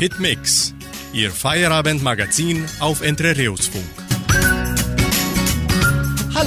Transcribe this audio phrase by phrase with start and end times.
[0.00, 0.74] Hitmix,
[1.12, 3.99] Ihr Feierabendmagazin auf Entrerios-Funk.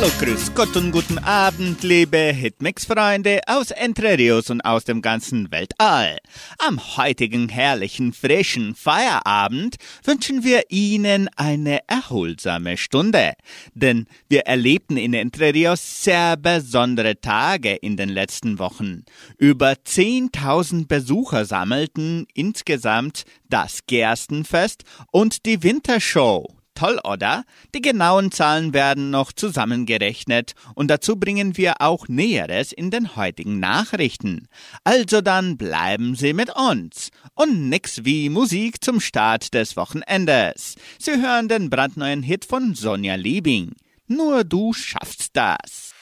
[0.04, 5.50] Hallo, grüß Gott und guten Abend, liebe Hitmix-Freunde aus Entre Rios und aus dem ganzen
[5.50, 6.18] Weltall.
[6.58, 13.32] Am heutigen herrlichen, frischen Feierabend wünschen wir Ihnen eine erholsame Stunde.
[13.76, 19.06] Denn wir erlebten in Entre Rios sehr besondere Tage in den letzten Wochen.
[19.38, 24.84] Über 10.000 Besucher sammelten insgesamt das Gerstenfest
[25.14, 26.54] und die Wintershow.
[26.76, 27.44] Toll, oder?
[27.76, 33.60] Die genauen Zahlen werden noch zusammengerechnet und dazu bringen wir auch Näheres in den heutigen
[33.60, 34.48] Nachrichten.
[34.84, 37.12] Also dann bleiben Sie mit uns.
[37.36, 40.76] Und nix wie Musik zum Start des Wochenendes.
[41.00, 43.74] Sie hören den brandneuen Hit von Sonja Liebing.
[44.08, 45.94] Nur du schaffst das.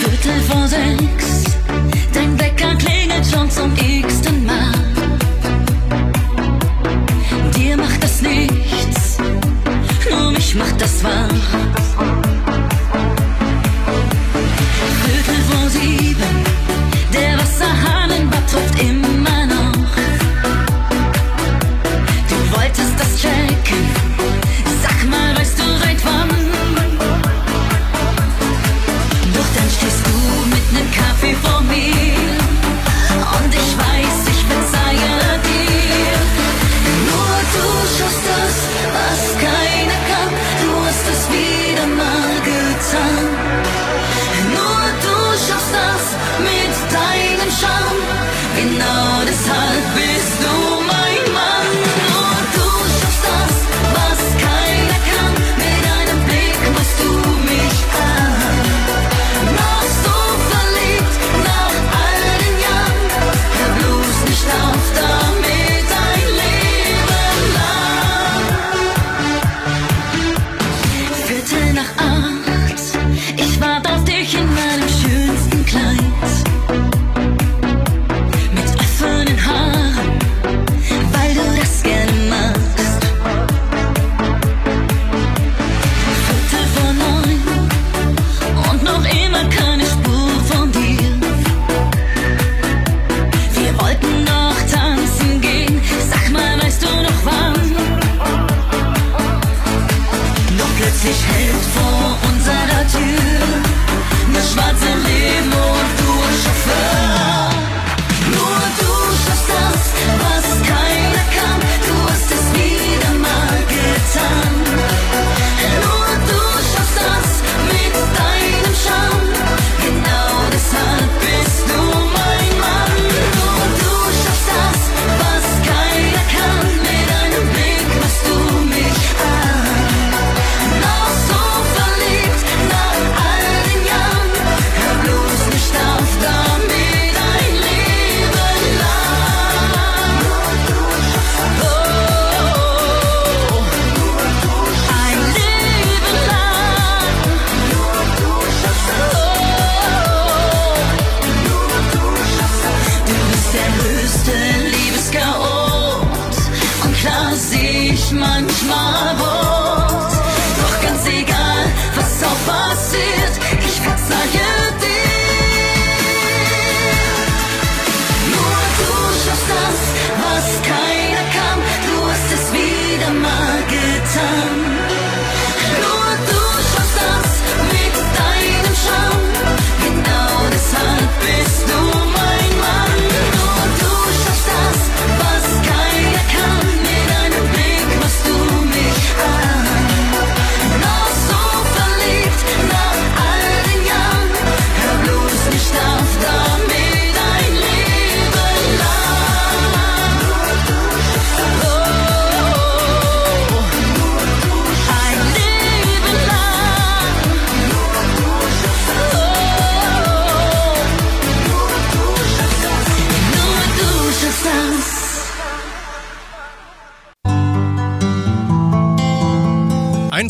[0.00, 1.35] Viertel vor sechs,
[2.16, 4.72] dein Wecker klingelt schon zum x-ten Mal.
[7.56, 9.18] Dir macht das nichts,
[10.10, 11.28] nur mich macht das wahr.
[15.02, 16.34] Viertel vor sieben,
[17.12, 19.15] der Wasserhahn im Bad tropft immer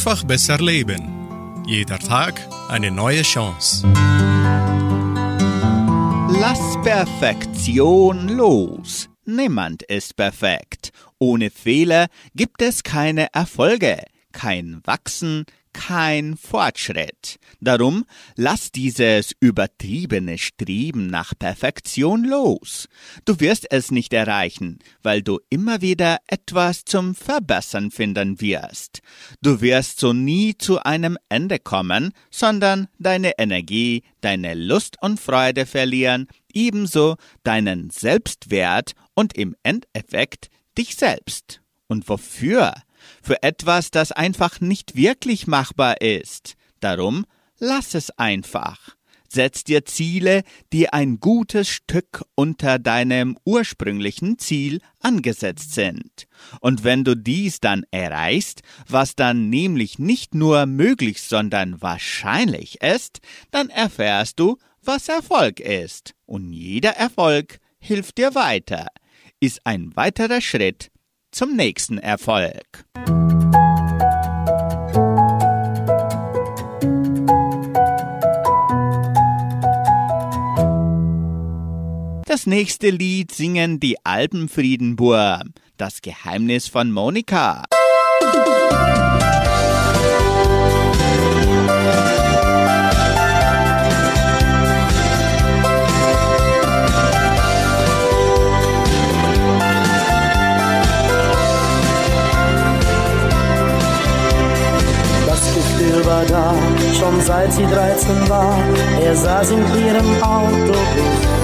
[0.07, 1.65] Einfach besser leben.
[1.67, 3.85] Jeder Tag eine neue Chance.
[6.29, 9.09] Lass Perfektion los.
[9.25, 10.91] Niemand ist perfekt.
[11.19, 12.07] Ohne Fehler
[12.37, 14.01] gibt es keine Erfolge,
[14.31, 15.45] kein Wachsen,
[15.77, 17.39] kein Fortschritt.
[17.61, 22.89] Darum lass dieses übertriebene Streben nach Perfektion los.
[23.27, 29.01] Du wirst es nicht erreichen, weil du immer wieder etwas zum Verbessern finden wirst.
[29.43, 35.67] Du wirst so nie zu einem Ende kommen, sondern deine Energie, deine Lust und Freude
[35.67, 41.61] verlieren, ebenso deinen Selbstwert und im Endeffekt dich selbst.
[41.87, 42.73] Und wofür?
[43.27, 46.55] Für etwas, das einfach nicht wirklich machbar ist.
[46.79, 47.27] Darum
[47.59, 48.95] lass es einfach.
[49.29, 56.29] Setz dir Ziele, die ein gutes Stück unter deinem ursprünglichen Ziel angesetzt sind.
[56.61, 63.19] Und wenn du dies dann erreichst, was dann nämlich nicht nur möglich, sondern wahrscheinlich ist,
[63.51, 66.15] dann erfährst du, was Erfolg ist.
[66.27, 68.87] Und jeder Erfolg hilft dir weiter,
[69.41, 70.93] ist ein weiterer Schritt
[71.37, 72.87] zum nächsten Erfolg.
[82.47, 85.47] Nächste Lied singen die Alpenfriedenburg,
[85.79, 87.65] das Geheimnis von Monika.
[106.05, 106.55] war da,
[106.99, 108.57] schon seit sie 13 war.
[109.03, 111.36] Er saß in ihrem Autobus.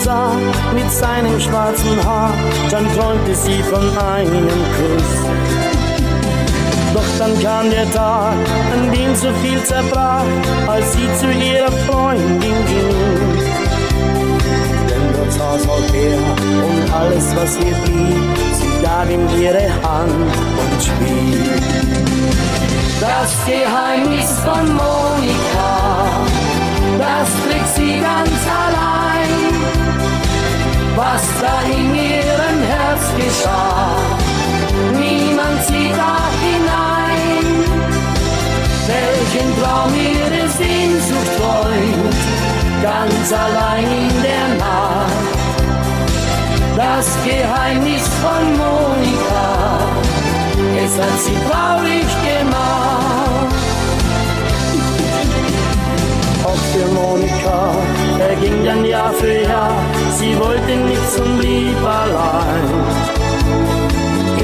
[0.00, 0.32] Sah,
[0.74, 2.32] mit seinem schwarzen Haar,
[2.70, 5.12] dann träumte sie von einem Kuss.
[6.94, 8.34] Doch dann kam der Tag,
[8.72, 10.24] an dem so viel zerbrach,
[10.66, 13.40] als sie zu ihrer Freundin ging.
[14.88, 16.18] Denn dort saß auch er
[16.68, 21.90] und alles, was ihr blieb, sie gab ihm ihre Hand und schwieg.
[23.00, 26.06] Das Geheimnis von Monika,
[26.98, 29.09] das trägt sie ganz allein.
[30.96, 33.96] Was da in ihrem Herz geschah,
[34.92, 37.46] niemand sieht da hinein.
[38.90, 42.14] Welchen Traum ihre Sehnsucht träumt,
[42.82, 45.40] ganz allein in der Nacht.
[46.76, 49.78] Das Geheimnis von Monika,
[50.84, 53.54] es hat sie traurig gemacht.
[56.44, 59.72] Auch für Monika verging dann Jahr für Jahr,
[60.18, 62.68] sie wollte nicht zum Lieb allein.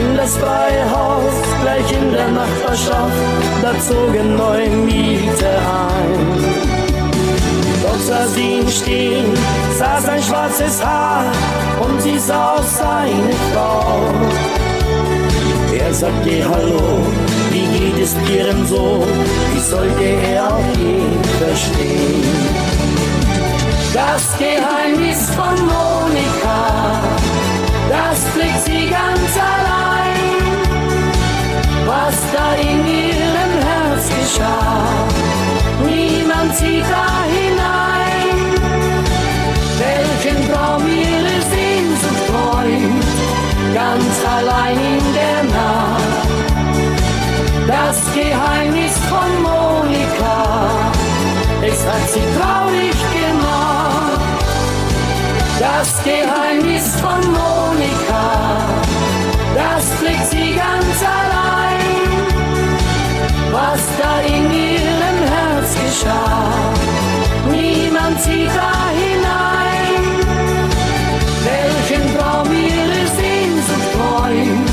[0.00, 3.20] In das freie Haus, gleich in der Nachbarschaft,
[3.62, 5.58] da zogen neue Mieter
[5.88, 6.20] ein.
[7.82, 9.26] Doch sah sie ihn stehen,
[9.78, 11.24] sah sein schwarzes Haar
[11.84, 14.00] und sie sah auch seine Frau.
[15.78, 16.80] Er sagte Hallo,
[17.50, 19.04] wie geht es dir denn so?
[19.52, 21.00] Wie sollte er auch je
[21.44, 22.75] verstehen?
[23.96, 27.00] Das Geheimnis von Monika,
[27.88, 30.20] das trägt sie ganz allein.
[31.86, 34.84] Was da in ihrem Herz geschah,
[35.86, 38.36] niemand sieht da hinein.
[39.80, 43.04] Welchen Traum ihre Sehnsucht träumt,
[43.72, 46.26] ganz allein in der Nacht.
[47.66, 50.68] Das Geheimnis von Monika,
[51.62, 53.15] es hat sie traurig gemacht.
[55.78, 58.56] Das Geheimnis von Monika,
[59.54, 61.82] das trägt sie ganz allein.
[63.52, 66.48] Was da in ihrem Herz geschah,
[67.50, 70.02] niemand sieht da hinein.
[71.44, 74.70] Welchen Traum ihre Sehnsucht träumt,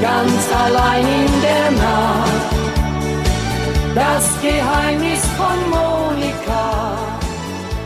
[0.00, 2.48] ganz allein in der Nacht.
[3.92, 6.96] Das Geheimnis von Monika,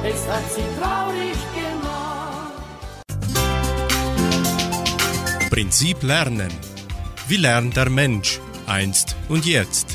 [0.05, 1.22] es hat sie traurig
[5.53, 6.49] Prinzip Lernen.
[7.29, 9.95] Wie lernt der Mensch einst und jetzt?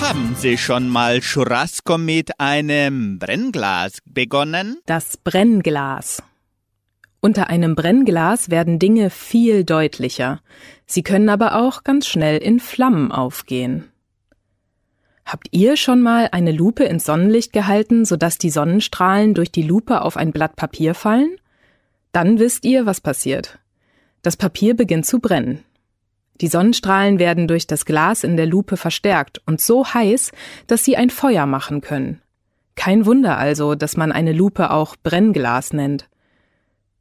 [0.00, 4.78] Haben Sie schon mal Churrasco mit einem Brennglas begonnen?
[4.86, 6.20] Das Brennglas.
[7.20, 10.40] Unter einem Brennglas werden Dinge viel deutlicher.
[10.84, 13.84] Sie können aber auch ganz schnell in Flammen aufgehen.
[15.24, 20.02] Habt ihr schon mal eine Lupe ins Sonnenlicht gehalten, sodass die Sonnenstrahlen durch die Lupe
[20.02, 21.36] auf ein Blatt Papier fallen?
[22.14, 23.58] Dann wisst ihr, was passiert.
[24.22, 25.64] Das Papier beginnt zu brennen.
[26.40, 30.30] Die Sonnenstrahlen werden durch das Glas in der Lupe verstärkt und so heiß,
[30.68, 32.22] dass sie ein Feuer machen können.
[32.76, 36.08] Kein Wunder also, dass man eine Lupe auch Brennglas nennt.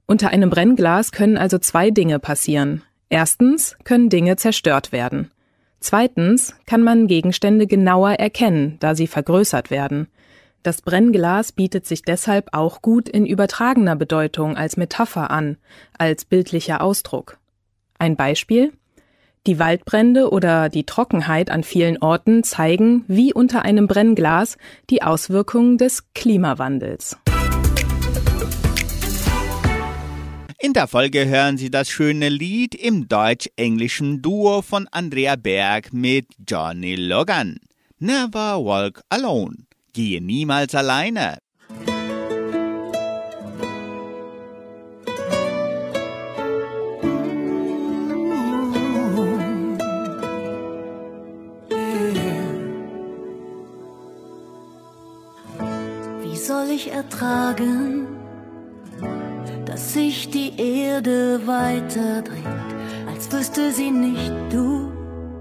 [0.07, 2.81] Unter einem Brennglas können also zwei Dinge passieren.
[3.09, 5.29] Erstens können Dinge zerstört werden.
[5.79, 10.07] Zweitens kann man Gegenstände genauer erkennen, da sie vergrößert werden.
[10.63, 15.57] Das Brennglas bietet sich deshalb auch gut in übertragener Bedeutung als Metapher an,
[15.97, 17.37] als bildlicher Ausdruck.
[17.99, 18.71] Ein Beispiel?
[19.45, 24.57] Die Waldbrände oder die Trockenheit an vielen Orten zeigen, wie unter einem Brennglas,
[24.89, 27.17] die Auswirkungen des Klimawandels.
[30.59, 36.27] In der Folge hören Sie das schöne Lied im deutsch-englischen Duo von Andrea Berg mit
[36.47, 37.57] Johnny Logan.
[37.99, 39.65] Never Walk Alone.
[39.95, 41.37] Gehe niemals alleine.
[56.21, 58.07] Wie soll ich ertragen,
[59.65, 62.43] dass sich die Erde weiter dreht,
[63.07, 64.91] als wüsste sie nicht, du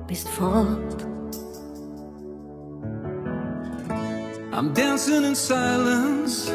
[0.07, 1.12] bist fort.
[4.55, 6.51] I'm dancing in silence.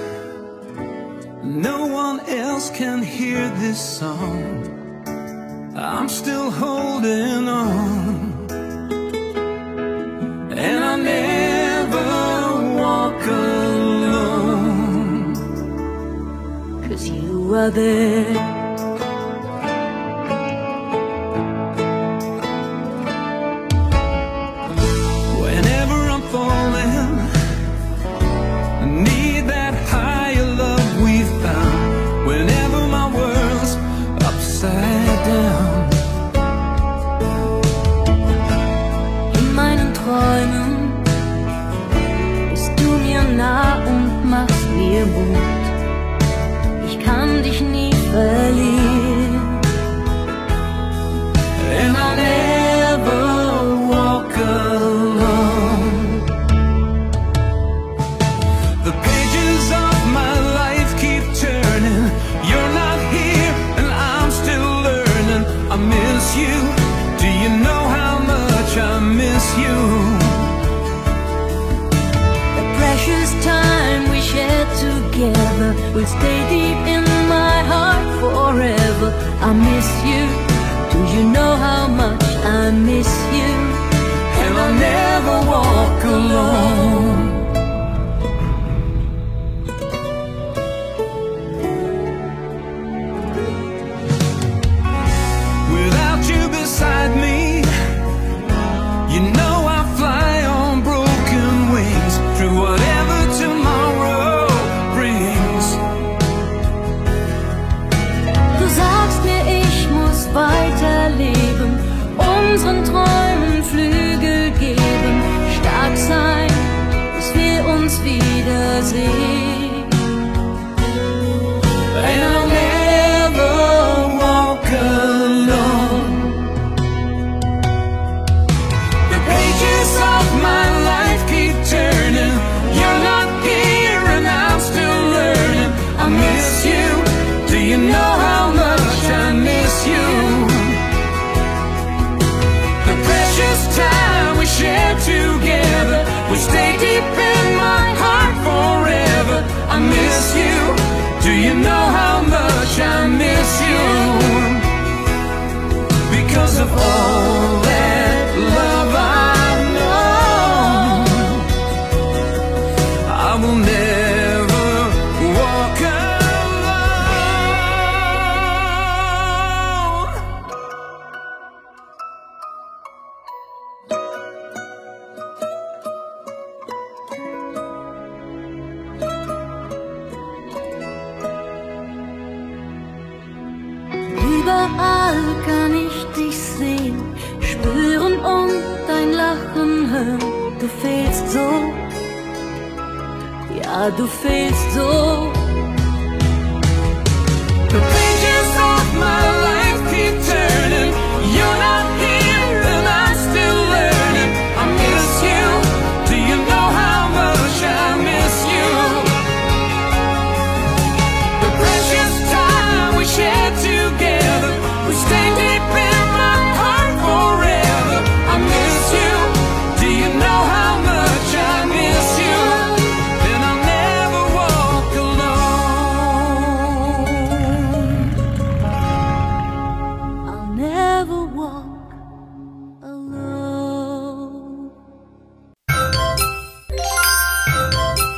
[1.44, 4.68] No one else can hear this song.
[5.75, 8.48] I'm still holding on.
[10.51, 12.06] And I never
[12.77, 14.54] walk alone.
[16.88, 18.57] Cause you are there.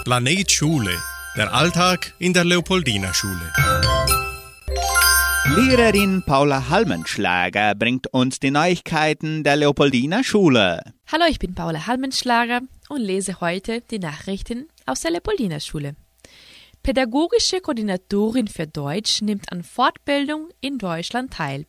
[0.09, 0.97] Planet Schule.
[1.37, 3.53] Der Alltag in der Leopoldina Schule.
[5.55, 10.81] Lehrerin Paula Halmenschlager bringt uns die Neuigkeiten der Leopoldina Schule.
[11.11, 15.95] Hallo, ich bin Paula Halmenschlager und lese heute die Nachrichten aus der Leopoldina Schule.
[16.81, 21.67] Pädagogische Koordinatorin für Deutsch nimmt an Fortbildung in Deutschland teil.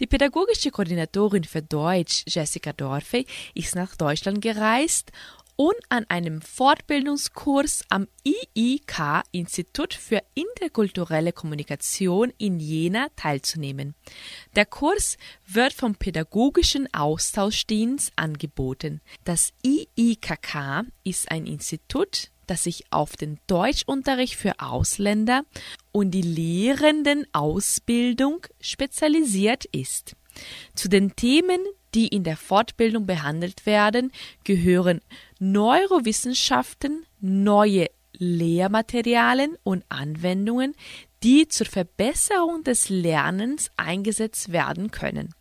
[0.00, 3.24] Die pädagogische Koordinatorin für Deutsch, Jessica Dorfe,
[3.54, 5.12] ist nach Deutschland gereist
[5.56, 13.94] und an einem Fortbildungskurs am IIK Institut für interkulturelle Kommunikation in Jena teilzunehmen.
[14.54, 19.00] Der Kurs wird vom Pädagogischen Austauschdienst angeboten.
[19.24, 25.44] Das IIKK ist ein Institut, das sich auf den Deutschunterricht für Ausländer
[25.90, 30.16] und die Lehrendenausbildung spezialisiert ist.
[30.74, 31.60] Zu den Themen,
[31.96, 34.12] die in der Fortbildung behandelt werden,
[34.44, 35.00] gehören
[35.38, 40.74] Neurowissenschaften, neue Lehrmaterialien und Anwendungen,
[41.22, 45.34] die zur Verbesserung des Lernens eingesetzt werden können.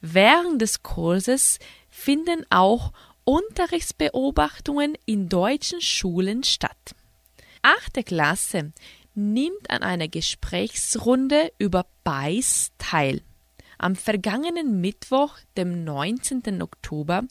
[0.00, 1.58] Während des Kurses
[1.90, 2.92] finden auch
[3.24, 6.94] Unterrichtsbeobachtungen in deutschen Schulen statt.
[7.62, 8.72] Achte Klasse
[9.14, 13.20] nimmt an einer Gesprächsrunde über BeiS teil.
[13.78, 16.62] Am vergangenen Mittwoch, dem 19.
[16.62, 17.22] Oktober,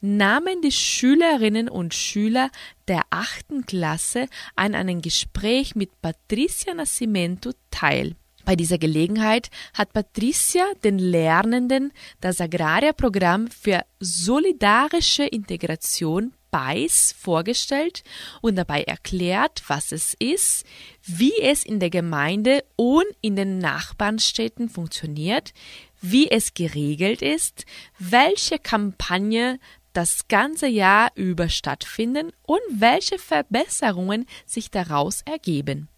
[0.00, 2.50] nahmen die Schülerinnen und Schüler
[2.86, 8.14] der achten Klasse an einem Gespräch mit Patricia Nascimento teil.
[8.44, 18.04] Bei dieser Gelegenheit hat Patricia den Lernenden das Agraria-Programm für solidarische Integration BEIS vorgestellt
[18.40, 20.64] und dabei erklärt, was es ist,
[21.02, 25.52] wie es in der Gemeinde und in den Nachbarnstädten funktioniert,
[26.00, 27.64] wie es geregelt ist,
[27.98, 29.58] welche Kampagne
[29.92, 35.88] das ganze Jahr über stattfinden und welche Verbesserungen sich daraus ergeben.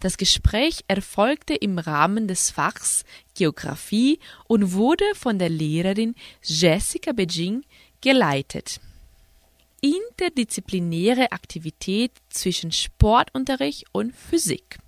[0.00, 7.64] Das Gespräch erfolgte im Rahmen des Fachs Geographie und wurde von der Lehrerin Jessica Beijing
[8.00, 8.80] geleitet.
[9.80, 14.78] Interdisziplinäre Aktivität zwischen Sportunterricht und Physik.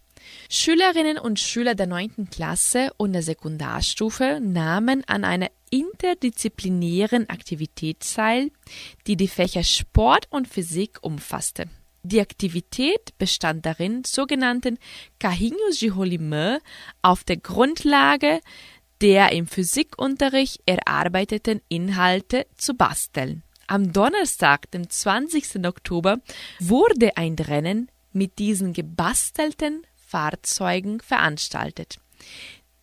[0.53, 2.29] Schülerinnen und Schüler der 9.
[2.29, 8.51] Klasse und der Sekundarstufe nahmen an einer interdisziplinären Aktivität teil,
[9.07, 11.69] die die Fächer Sport und Physik umfasste.
[12.03, 14.79] Die Aktivität bestand darin, sogenannten
[15.23, 16.59] Rolimã
[17.01, 18.41] auf der Grundlage
[19.01, 23.45] der im Physikunterricht erarbeiteten Inhalte zu basteln.
[23.69, 25.65] Am Donnerstag, dem 20.
[25.65, 26.19] Oktober,
[26.59, 32.01] wurde ein Rennen mit diesen gebastelten Fahrzeugen veranstaltet.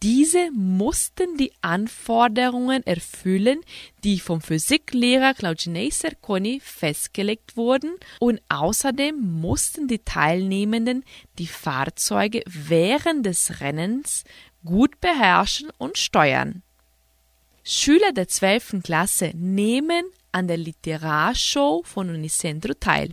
[0.01, 3.61] Diese mussten die Anforderungen erfüllen,
[4.03, 11.03] die vom Physiklehrer Claudinei Serconi festgelegt wurden und außerdem mussten die Teilnehmenden
[11.39, 14.23] die Fahrzeuge während des Rennens
[14.63, 16.61] gut beherrschen und steuern.
[17.63, 18.83] Schüler der 12.
[18.83, 23.09] Klasse nehmen an der Literarshow von Unicentro teil.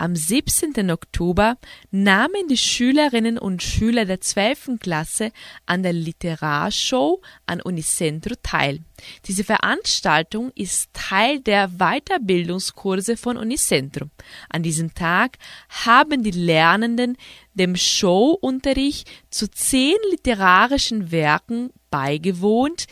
[0.00, 0.92] Am 17.
[0.92, 1.58] Oktober
[1.90, 4.78] nahmen die Schülerinnen und Schüler der 12.
[4.78, 5.32] Klasse
[5.66, 8.84] an der Literarshow an Unicentro teil.
[9.26, 14.06] Diese Veranstaltung ist Teil der Weiterbildungskurse von Unicentro.
[14.48, 15.36] An diesem Tag
[15.68, 17.16] haben die Lernenden
[17.54, 22.86] dem Showunterricht zu zehn literarischen Werken beigewohnt,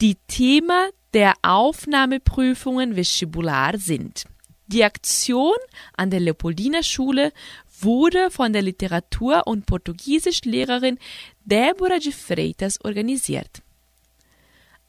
[0.00, 4.24] die Thema der Aufnahmeprüfungen vestibular sind.
[4.68, 5.56] Die Aktion
[5.96, 7.32] an der Leopoldiner Schule
[7.80, 10.98] wurde von der Literatur- und Portugiesischlehrerin
[11.44, 13.62] Deborah de Freitas organisiert.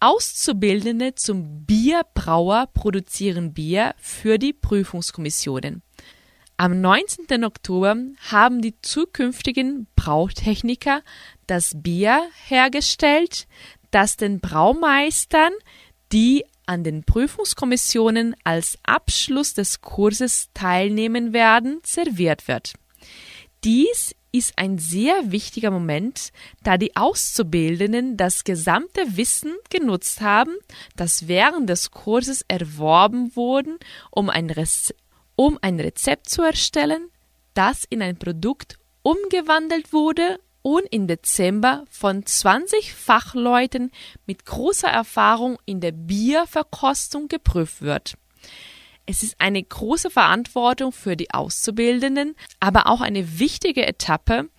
[0.02, 5.82] Auszubildende zum Bierbrauer produzieren Bier für die Prüfungskommissionen.
[6.58, 7.46] Am 19.
[7.46, 7.96] Oktober
[8.30, 11.04] haben die zukünftigen Brautechniker
[11.48, 13.48] das Bier hergestellt,
[13.92, 15.54] das den Braumeistern,
[16.12, 22.74] die an den Prüfungskommissionen als Abschluss des Kurses teilnehmen werden, serviert wird.
[23.64, 26.32] Dies ist ein sehr wichtiger Moment,
[26.64, 30.56] da die Auszubildenden das gesamte Wissen genutzt haben,
[30.96, 33.80] das während des Kurses erworben wurde,
[34.12, 34.54] um ein,
[35.36, 37.10] um ein Rezept zu erstellen,
[37.56, 43.92] das in ein Produkt umgewandelt wurde und im Dezember von 20 Fachleuten
[44.26, 48.16] mit großer Erfahrung in der Bierverkostung geprüft wird.
[49.06, 54.50] Es ist eine große Verantwortung für die Auszubildenden, aber auch eine wichtige Etappe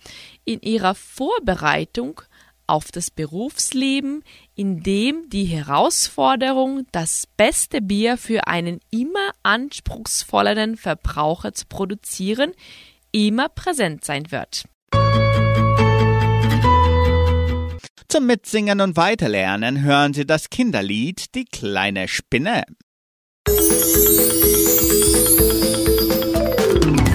[0.43, 2.21] in ihrer Vorbereitung
[2.67, 4.23] auf das Berufsleben,
[4.55, 12.53] in dem die Herausforderung, das beste Bier für einen immer anspruchsvolleren Verbraucher zu produzieren,
[13.11, 14.65] immer präsent sein wird.
[18.11, 22.63] Zum Mitsingen und Weiterlernen hören Sie das Kinderlied Die kleine Spinne.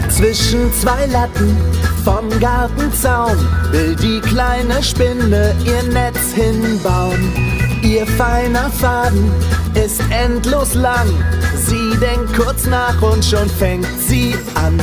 [0.09, 1.55] Zwischen zwei Latten
[2.03, 3.37] vom Gartenzaun
[3.73, 7.56] will die kleine Spinne ihr Netz hinbauen.
[7.87, 9.31] Ihr feiner Faden
[9.75, 11.07] ist endlos lang.
[11.55, 14.77] Sie denkt kurz nach und schon fängt sie an.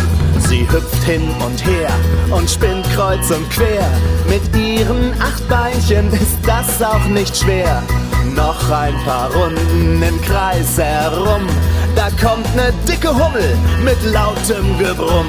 [0.48, 1.90] Sie hüpft hin und her
[2.32, 3.86] und spinnt kreuz und quer.
[4.30, 7.84] Mit ihren acht Beinchen ist das auch nicht schwer.
[8.38, 11.46] Noch ein paar Runden im Kreis herum.
[11.98, 15.28] Da kommt ne dicke Hummel mit lautem Gebrumm.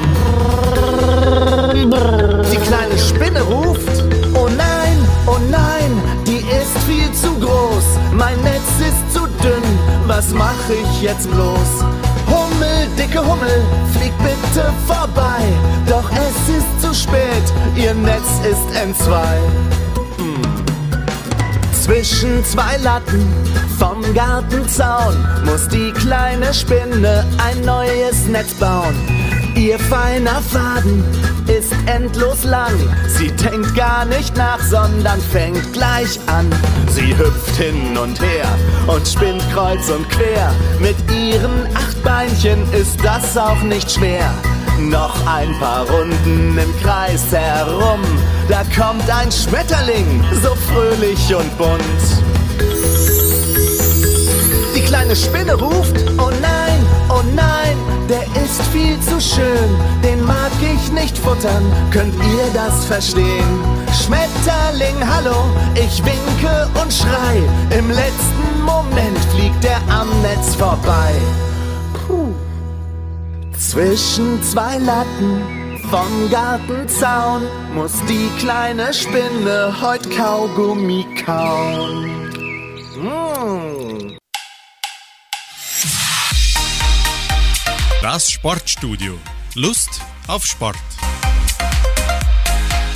[2.53, 6.03] Die kleine Spinne ruft, oh nein, oh nein,
[7.45, 7.85] groß.
[8.13, 9.63] Mein Netz ist zu dünn,
[10.07, 11.85] was mach ich jetzt bloß?
[12.29, 15.43] Hummel, dicke Hummel, flieg bitte vorbei.
[15.87, 19.39] Doch es ist zu spät, ihr Netz ist entzwei.
[21.83, 23.27] Zwischen zwei Latten
[23.79, 29.14] vom Gartenzaun muss die kleine Spinne ein neues Netz bauen.
[29.57, 31.05] Ihr feiner Faden
[31.47, 32.73] ist endlos lang.
[33.07, 36.51] Sie denkt gar nicht nach, sondern fängt gleich an.
[36.89, 38.47] Sie hüpft hin und her
[38.89, 40.53] und spinnt kreuz und quer.
[40.81, 44.29] Mit ihren acht Beinchen ist das auch nicht schwer.
[44.81, 48.01] Noch ein paar Runden im Kreis herum.
[48.49, 52.35] Da kommt ein Schmetterling, so fröhlich und bunt.
[54.75, 57.77] Die kleine Spinne ruft, oh nein, oh nein,
[58.09, 58.25] der
[58.59, 59.71] ist viel zu schön,
[60.03, 63.59] den mag ich nicht futtern, könnt ihr das verstehen?
[63.93, 65.37] Schmetterling, hallo,
[65.75, 67.43] ich winke und schrei,
[67.77, 71.13] im letzten Moment fliegt er am Netz vorbei.
[72.07, 72.33] Puh.
[73.59, 77.43] Zwischen zwei Latten vom Gartenzaun
[77.75, 82.31] muss die kleine Spinne heut Kaugummi kauen.
[83.03, 84.24] Mm.
[88.05, 89.15] Das Sportstudio.
[89.55, 90.77] Lust auf Sport.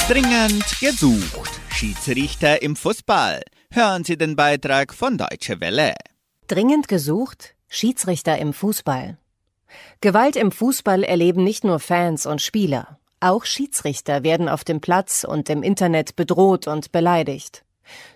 [0.07, 1.51] Dringend gesucht.
[1.71, 3.40] Schiedsrichter im Fußball.
[3.73, 5.94] Hören Sie den Beitrag von Deutsche Welle.
[6.47, 9.16] Dringend gesucht Schiedsrichter im Fußball.
[10.03, 12.99] Gewalt im Fußball erleben nicht nur Fans und Spieler.
[13.18, 17.64] Auch Schiedsrichter werden auf dem Platz und im Internet bedroht und beleidigt.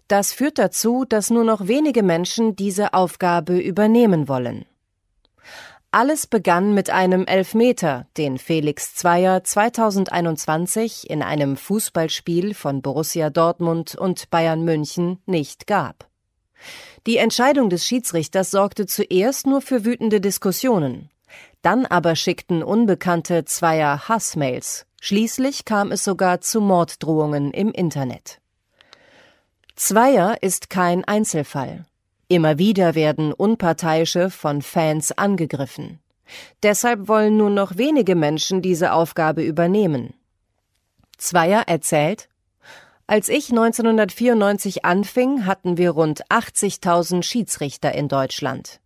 [0.08, 4.66] Das führt dazu, dass nur noch wenige Menschen diese Aufgabe übernehmen wollen.
[5.94, 13.94] Alles begann mit einem Elfmeter, den Felix Zweier 2021 in einem Fußballspiel von Borussia Dortmund
[13.94, 16.08] und Bayern München nicht gab.
[17.06, 21.10] Die Entscheidung des Schiedsrichters sorgte zuerst nur für wütende Diskussionen.
[21.60, 24.86] Dann aber schickten Unbekannte Zweier Hassmails.
[25.02, 28.40] Schließlich kam es sogar zu Morddrohungen im Internet.
[29.76, 31.84] Zweier ist kein Einzelfall.
[32.32, 35.98] Immer wieder werden Unparteiische von Fans angegriffen.
[36.62, 40.14] Deshalb wollen nur noch wenige Menschen diese Aufgabe übernehmen.
[41.18, 42.30] Zweier erzählt,
[43.06, 48.80] als ich 1994 anfing, hatten wir rund 80.000 Schiedsrichter in Deutschland.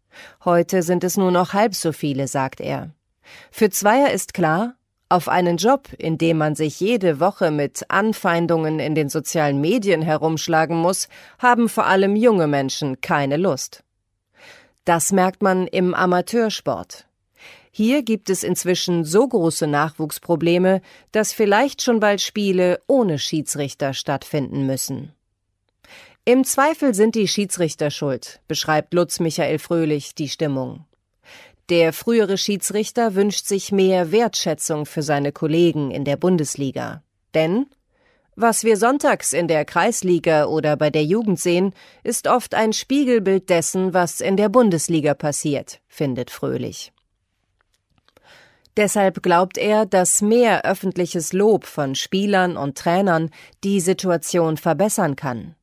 [0.44, 2.90] Heute sind es nur noch halb so viele, sagt er.
[3.52, 4.74] Für Zweier ist klar,
[5.09, 10.03] auf einen Job, in dem man sich jede Woche mit Anfeindungen in den sozialen Medien
[10.03, 13.85] herumschlagen muss, haben vor allem junge Menschen keine Lust.
[14.85, 17.07] Das merkt man im Amateursport.
[17.71, 20.81] Hier gibt es inzwischen so große Nachwuchsprobleme,
[21.12, 25.12] dass vielleicht schon bald Spiele ohne Schiedsrichter stattfinden müssen.
[26.25, 30.86] Im Zweifel sind die Schiedsrichter schuld, beschreibt Lutz Michael Fröhlich die Stimmung.
[31.68, 37.02] Der frühere Schiedsrichter wünscht sich mehr Wertschätzung für seine Kollegen in der Bundesliga.
[37.35, 37.66] Denn
[38.37, 41.72] was wir sonntags in der Kreisliga oder bei der Jugend sehen,
[42.05, 46.92] ist oft ein Spiegelbild dessen, was in der Bundesliga passiert, findet Fröhlich.
[48.76, 53.31] Deshalb glaubt er, dass mehr öffentliches Lob von Spielern und Trainern
[53.64, 55.56] die Situation verbessern kann.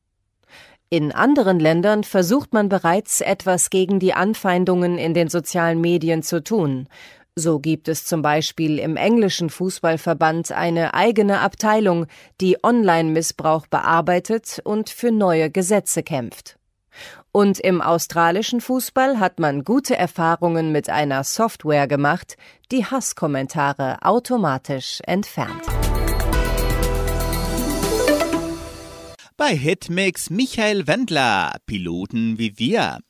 [0.90, 6.42] In anderen Ländern versucht man bereits etwas gegen die Anfeindungen in den sozialen Medien zu
[6.42, 6.88] tun.
[7.36, 12.06] So gibt es zum Beispiel im englischen Fußballverband eine eigene Abteilung,
[12.40, 16.58] die Online-Missbrauch bearbeitet und für neue Gesetze kämpft.
[17.32, 22.36] Und im australischen Fußball hat man gute Erfahrungen mit einer Software gemacht,
[22.70, 25.64] die Hasskommentare automatisch entfernt.
[29.36, 33.00] Bei Hitmix Michael Wendler, Piloten wie wir.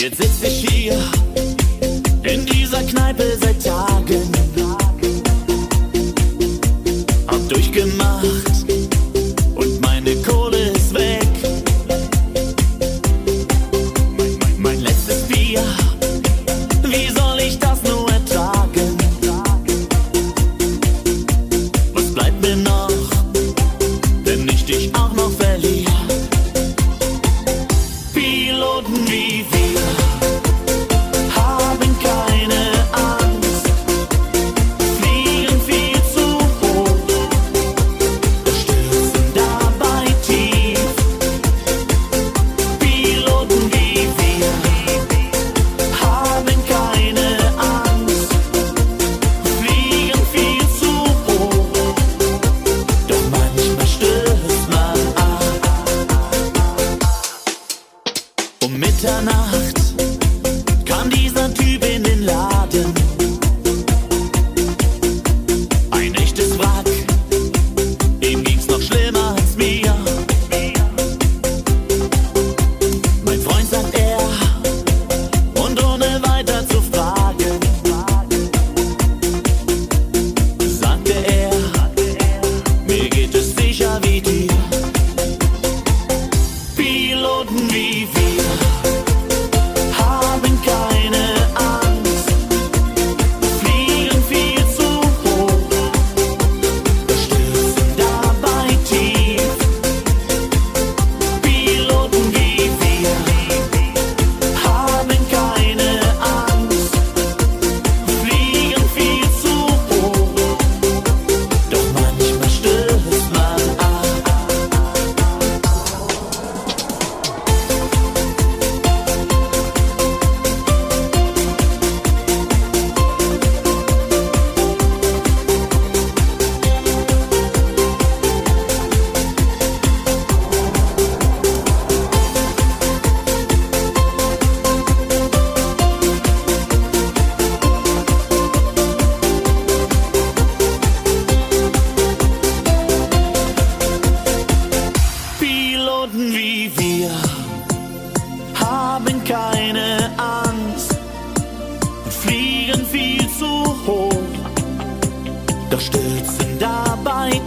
[0.00, 1.19] Jetzt sitz ich hier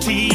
[0.05, 0.32] dabei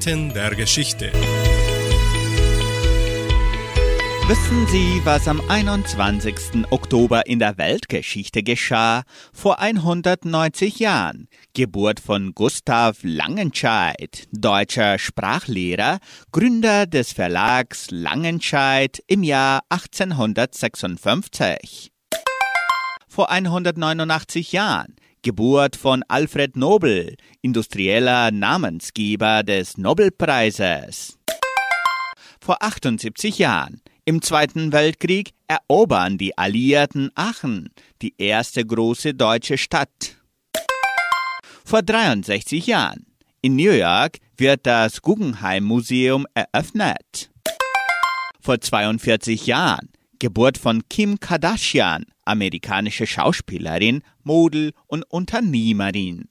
[0.00, 1.12] Eckdaten der Geschichte.
[4.28, 6.64] Wissen Sie, was am 21.
[6.70, 9.02] Oktober in der Weltgeschichte geschah?
[9.34, 11.28] Vor 190 Jahren.
[11.52, 15.98] Geburt von Gustav Langenscheidt, deutscher Sprachlehrer,
[16.32, 21.92] Gründer des Verlags Langenscheidt im Jahr 1856.
[23.06, 24.96] Vor 189 Jahren.
[25.22, 31.18] Geburt von Alfred Nobel, industrieller Namensgeber des Nobelpreises.
[32.40, 33.82] Vor 78 Jahren.
[34.06, 37.68] Im Zweiten Weltkrieg erobern die Alliierten Aachen,
[38.00, 40.16] die erste große deutsche Stadt.
[41.66, 43.04] Vor 63 Jahren.
[43.42, 47.30] In New York wird das Guggenheim Museum eröffnet.
[48.40, 49.90] Vor 42 Jahren.
[50.18, 56.28] Geburt von Kim Kardashian, amerikanische Schauspielerin, Model und Unternehmerin.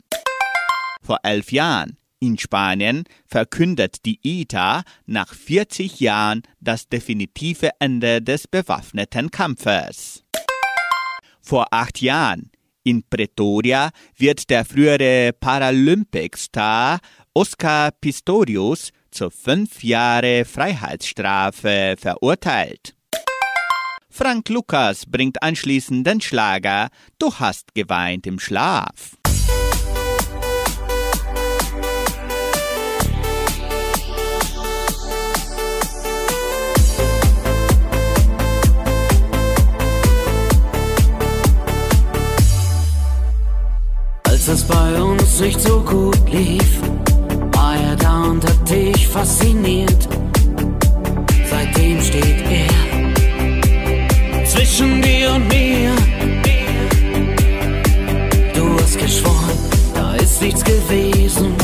[1.01, 1.97] Vor elf Jahren.
[2.21, 10.25] In Spanien verkündet die ITA nach 40 Jahren das definitive Ende des bewaffneten Kampfes.
[11.41, 12.51] Vor acht Jahren
[12.83, 16.99] in Pretoria wird der frühere Paralympic-Star
[17.33, 22.95] Oscar Pistorius zu fünf Jahre Freiheitsstrafe verurteilt.
[24.21, 29.15] Frank Lukas bringt anschließend den Schlager Du hast geweint im Schlaf.
[44.25, 46.81] Als es bei uns nicht so gut lief,
[47.53, 50.09] war er da und hat dich fasziniert.
[51.49, 52.88] Seitdem steht er
[54.69, 55.95] zwischen dir und mir.
[58.53, 59.57] Du hast geschworen,
[59.93, 61.55] da ist nichts gewesen,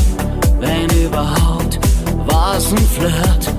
[0.59, 1.79] wenn überhaupt,
[2.25, 3.53] war es ein Flirt.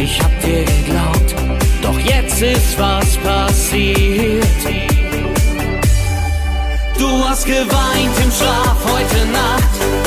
[0.00, 1.34] Ich hab dir geglaubt,
[1.82, 4.44] doch jetzt ist was passiert.
[6.98, 10.03] Du hast geweint im Schlaf heute Nacht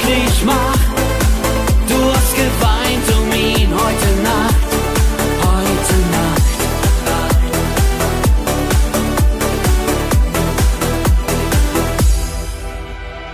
[0.00, 0.78] glücklich mach.
[1.88, 4.70] Du hast geweint um ihn heute Nacht,
[5.42, 6.42] heute Nacht.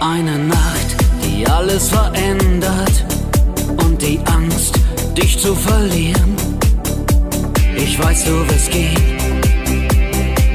[0.00, 3.04] Eine Nacht, die alles verändert
[3.84, 4.78] und die Angst,
[5.16, 6.36] dich zu verlieren.
[7.76, 9.18] Ich weiß, du wirst gehen.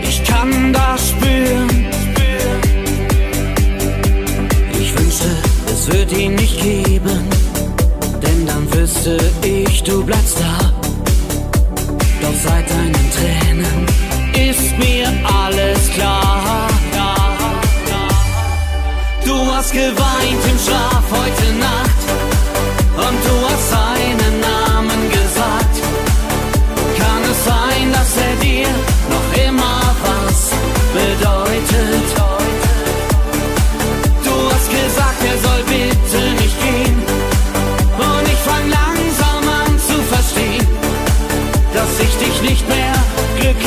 [0.04, 1.71] Ich kann das spüren.
[5.82, 7.28] Es wird ihn nicht geben,
[8.22, 10.72] denn dann wüsste ich, du bleibst da.
[12.22, 13.86] Doch seit deinen Tränen
[14.50, 16.68] ist mir alles klar.
[19.26, 21.91] Du hast geweint im Schlaf heute Nacht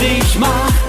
[0.05, 0.84] glücklich mach.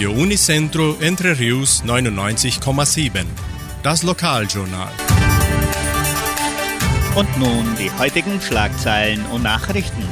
[0.00, 3.26] Radio Unicentro Entre Rius 99,7.
[3.82, 4.88] Das Lokaljournal.
[7.14, 10.02] Und nun die heutigen Schlagzeilen und Nachrichten.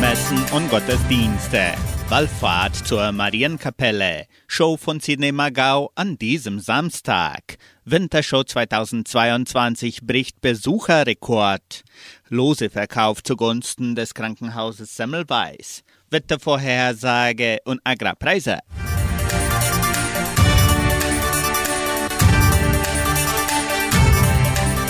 [0.00, 1.74] Messen und Gottesdienste.
[2.08, 4.26] Wallfahrt zur Marienkapelle.
[4.48, 7.56] Show von Sidney Magau an diesem Samstag.
[7.84, 11.84] Wintershow 2022 bricht Besucherrekord.
[12.32, 15.82] Loseverkauf zugunsten des Krankenhauses Semmelweis.
[16.10, 18.60] Wettervorhersage und Agrarpreise.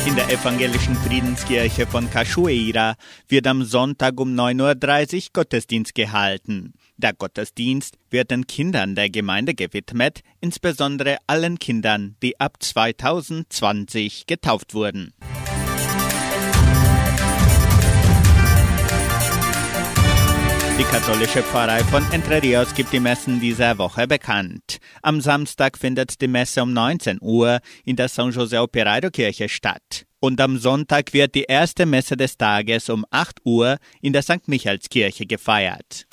[0.07, 2.96] In der evangelischen Friedenskirche von Cachoeira
[3.29, 6.74] wird am Sonntag um 9.30 Uhr Gottesdienst gehalten.
[6.98, 14.74] Der Gottesdienst wird den Kindern der Gemeinde gewidmet, insbesondere allen Kindern, die ab 2020 getauft
[14.74, 15.14] wurden.
[20.81, 24.78] Die katholische Pfarrei von Entre Rios gibt die Messen dieser Woche bekannt.
[25.03, 30.07] Am Samstag findet die Messe um 19 Uhr in der San José Operario Kirche statt.
[30.20, 34.49] Und am Sonntag wird die erste Messe des Tages um 8 Uhr in der St.
[34.49, 36.07] Michaelskirche gefeiert.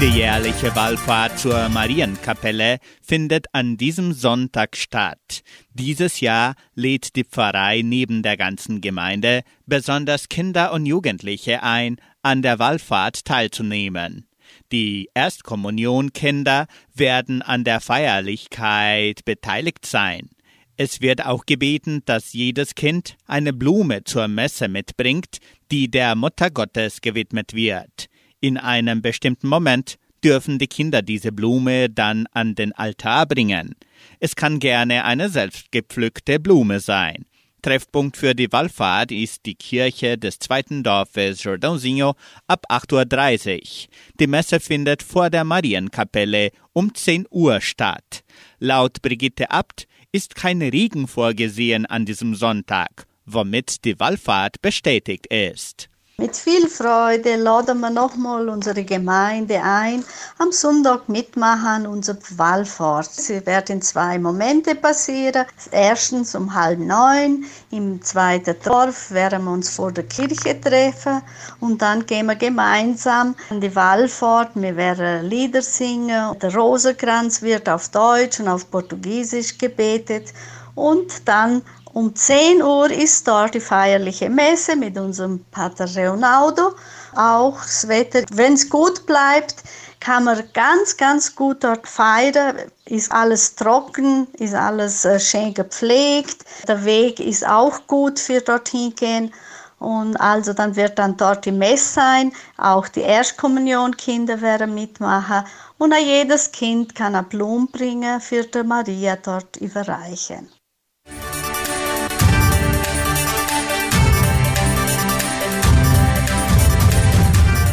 [0.00, 5.42] Die jährliche Wallfahrt zur Marienkapelle findet an diesem Sonntag statt.
[5.74, 12.40] Dieses Jahr lädt die Pfarrei neben der ganzen Gemeinde besonders Kinder und Jugendliche ein, an
[12.40, 14.26] der Wallfahrt teilzunehmen.
[14.72, 20.30] Die Erstkommunionkinder werden an der Feierlichkeit beteiligt sein.
[20.78, 25.40] Es wird auch gebeten, dass jedes Kind eine Blume zur Messe mitbringt,
[25.70, 28.09] die der Mutter Gottes gewidmet wird.
[28.40, 33.74] In einem bestimmten Moment dürfen die Kinder diese Blume dann an den Altar bringen.
[34.18, 37.26] Es kann gerne eine selbstgepflückte Blume sein.
[37.60, 42.14] Treffpunkt für die Wallfahrt ist die Kirche des zweiten Dorfes Jordãozinho
[42.46, 43.88] ab 8.30 Uhr.
[44.18, 48.24] Die Messe findet vor der Marienkapelle um 10 Uhr statt.
[48.58, 55.90] Laut Brigitte Abt ist kein Regen vorgesehen an diesem Sonntag, womit die Wallfahrt bestätigt ist.
[56.20, 60.04] Mit viel Freude laden wir nochmal unsere Gemeinde ein,
[60.36, 63.10] am Sonntag mitmachen unser Wallfahrt.
[63.10, 65.46] Sie wird in zwei Momente passieren.
[65.70, 71.22] Erstens um halb neun im zweiten Dorf werden wir uns vor der Kirche treffen
[71.58, 74.50] und dann gehen wir gemeinsam an die Wallfahrt.
[74.56, 76.38] Wir werden Lieder singen.
[76.38, 80.34] Der Rosenkranz wird auf Deutsch und auf Portugiesisch gebetet
[80.74, 81.62] und dann
[81.92, 86.72] um 10 Uhr ist dort die feierliche Messe mit unserem Pater Leonardo.
[87.16, 89.56] Auch das Wetter, wenn es gut bleibt,
[89.98, 92.56] kann man ganz, ganz gut dort feiern.
[92.84, 96.44] Ist alles trocken, ist alles äh, schön gepflegt.
[96.68, 99.34] Der Weg ist auch gut für dorthin gehen.
[99.80, 102.32] Und also dann wird dann dort die Messe sein.
[102.56, 105.44] Auch die Erstkommunionkinder werden mitmachen.
[105.78, 110.48] Und auch jedes Kind kann eine Blume bringen für die Maria dort überreichen.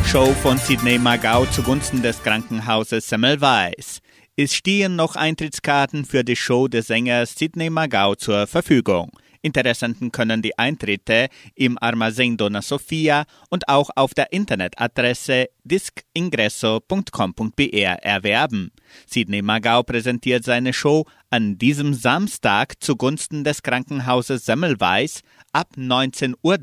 [0.08, 3.99] Show von Sidney Magau zugunsten des Krankenhauses Semmelweis.
[4.38, 9.12] Es stehen noch Eintrittskarten für die Show des Sängers Sidney Magau zur Verfügung.
[9.41, 17.64] Interessenten können die Eintritte im Armazém Dona Sofia und auch auf der Internetadresse discingresso.com.br
[18.01, 18.72] erwerben.
[19.08, 25.20] Sidney Magau präsentiert seine Show an diesem Samstag zugunsten des Krankenhauses Semmelweis
[25.51, 26.58] ab 19.30 Uhr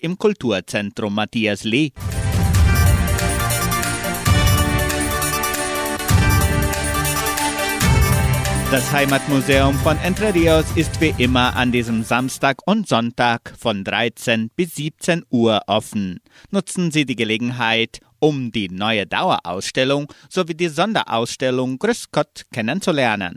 [0.00, 1.92] im Kulturzentrum Matthias Lee.
[8.72, 14.48] Das Heimatmuseum von Entre Rios ist wie immer an diesem Samstag und Sonntag von 13
[14.56, 16.20] bis 17 Uhr offen.
[16.50, 23.36] Nutzen Sie die Gelegenheit, um die neue Dauerausstellung sowie die Sonderausstellung Grüß Gott kennenzulernen.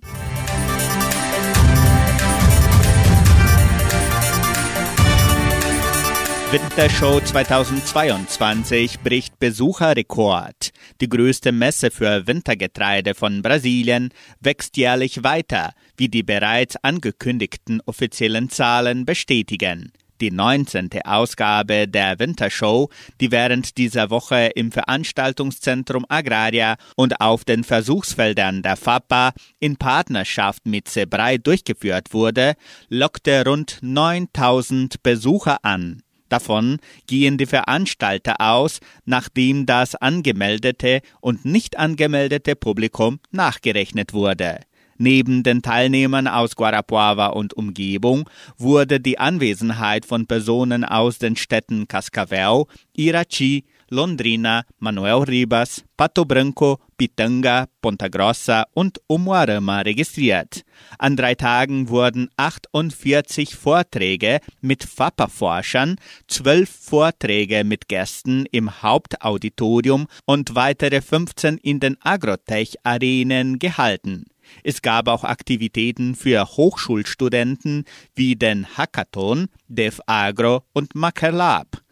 [6.78, 10.71] Wintershow 2022 bricht Besucherrekord.
[10.99, 14.09] Die größte Messe für Wintergetreide von Brasilien
[14.41, 19.93] wächst jährlich weiter, wie die bereits angekündigten offiziellen Zahlen bestätigen.
[20.19, 20.89] Die 19.
[21.05, 22.89] Ausgabe der Wintershow,
[23.21, 30.65] die während dieser Woche im Veranstaltungszentrum Agraria und auf den Versuchsfeldern der FAPA in Partnerschaft
[30.65, 32.55] mit Sebrei durchgeführt wurde,
[32.89, 36.01] lockte rund 9000 Besucher an.
[36.36, 44.60] Davon gehen die Veranstalter aus, nachdem das angemeldete und nicht angemeldete Publikum nachgerechnet wurde.
[44.98, 51.88] Neben den Teilnehmern aus Guarapuava und Umgebung wurde die Anwesenheit von Personen aus den Städten
[51.88, 52.66] Cascavel,
[52.98, 60.64] Irachi, Londrina, Manuel Ribas, Pato Branco, Pitanga, Ponta Grossa und Umuarama registriert.
[60.98, 70.56] An drei Tagen wurden 48 Vorträge mit FAPA-Forschern, zwölf Vorträge mit Gästen im Hauptauditorium und
[70.56, 74.26] weitere 15 in den Agrotech-Arenen gehalten.
[74.64, 81.85] Es gab auch Aktivitäten für Hochschulstudenten wie den Hackathon, Dev Agro und Makerlab.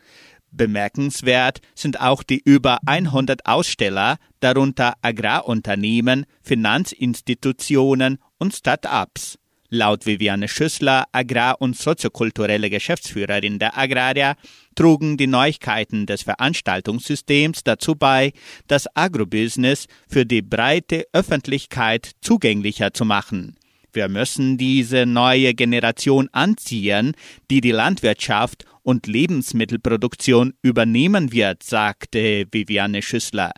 [0.53, 9.39] Bemerkenswert sind auch die über 100 Aussteller, darunter Agrarunternehmen, Finanzinstitutionen und Start-ups.
[9.69, 14.35] Laut Viviane Schüssler, Agrar- und soziokulturelle Geschäftsführerin der Agraria,
[14.75, 18.33] trugen die Neuigkeiten des Veranstaltungssystems dazu bei,
[18.67, 23.55] das Agrobusiness für die breite Öffentlichkeit zugänglicher zu machen.
[23.93, 27.13] Wir müssen diese neue Generation anziehen,
[27.49, 33.51] die die Landwirtschaft und Lebensmittelproduktion übernehmen wird, sagte Viviane Schüssler.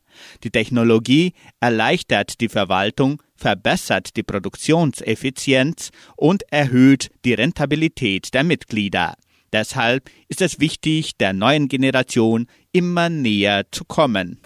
[0.44, 9.16] Die Technologie erleichtert die Verwaltung, verbessert die Produktionseffizienz und erhöht die Rentabilität der Mitglieder.
[9.52, 14.42] Deshalb ist es wichtig, der neuen Generation immer näher zu kommen.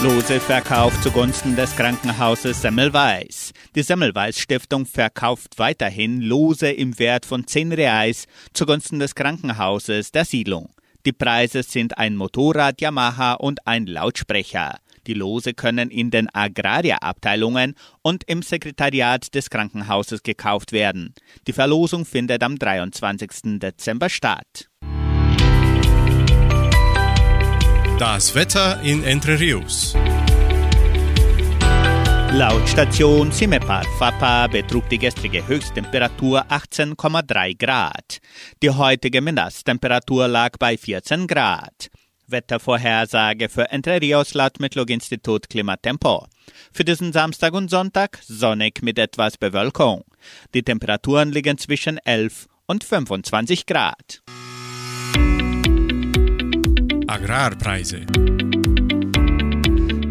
[0.00, 3.52] Lose-Verkauf zugunsten des Krankenhauses Semmelweis.
[3.74, 10.24] Die Semmelweis Stiftung verkauft weiterhin Lose im Wert von 10 Reais zugunsten des Krankenhauses der
[10.24, 10.70] Siedlung.
[11.04, 14.76] Die Preise sind ein Motorrad Yamaha und ein Lautsprecher.
[15.08, 21.12] Die Lose können in den Agraria-Abteilungen und im Sekretariat des Krankenhauses gekauft werden.
[21.48, 23.58] Die Verlosung findet am 23.
[23.58, 24.68] Dezember statt.
[27.98, 29.92] Das Wetter in Entre Rios.
[32.32, 38.20] Laut Station Simepar Fapa betrug die gestrige Höchsttemperatur 18,3 Grad.
[38.62, 41.90] Die heutige Mindesttemperatur lag bei 14 Grad.
[42.28, 46.28] Wettervorhersage für Entre Rios laut Metlog-Institut Klimatempo.
[46.72, 50.04] Für diesen Samstag und Sonntag sonnig mit etwas Bewölkung.
[50.54, 54.22] Die Temperaturen liegen zwischen 11 und 25 Grad.
[57.08, 58.02] Agrarpreise.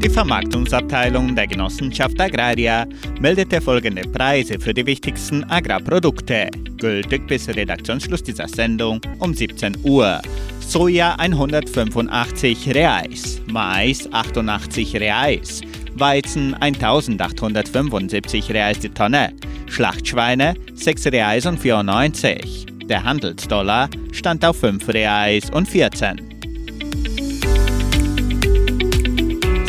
[0.02, 2.88] Die Vermarktungsabteilung der Genossenschaft Agraria
[3.20, 10.20] meldete folgende Preise für die wichtigsten Agrarprodukte, gültig bis Redaktionsschluss dieser Sendung um 17 Uhr.
[10.60, 15.62] Soja 185 Reais, Mais 88 Reais,
[15.94, 19.34] Weizen 1875 Reais die Tonne,
[19.68, 22.66] Schlachtschweine 6 Reais und 94.
[22.86, 26.37] Der Handelsdollar stand auf 5 Reais und 14.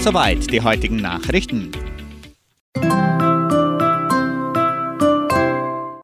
[0.00, 1.70] Soweit die heutigen Nachrichten.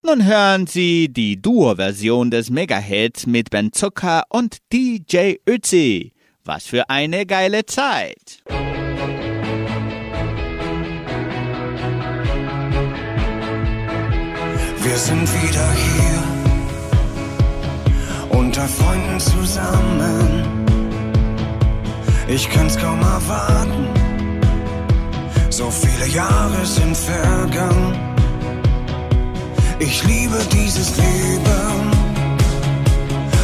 [0.03, 6.13] Nun hören Sie die Duo-Version des Mega-Hits mit Ben Zucker und DJ Ötzi.
[6.45, 8.43] Was für eine geile Zeit!
[14.85, 16.23] Wir sind wieder hier,
[18.39, 20.64] unter Freunden zusammen.
[22.27, 23.89] Ich kann's kaum erwarten,
[25.51, 27.99] so viele Jahre sind vergangen.
[29.79, 31.91] Ich liebe dieses Leben